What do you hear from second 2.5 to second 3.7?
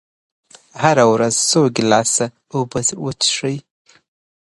اوبه وڅښئ.